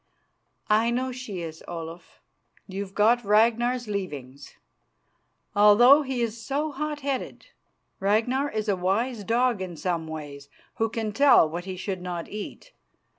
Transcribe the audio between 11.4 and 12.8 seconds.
what he should not eat.